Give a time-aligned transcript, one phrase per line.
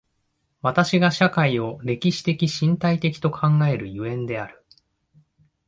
[0.63, 4.65] 私が社会を歴史的身体的と考える所以である。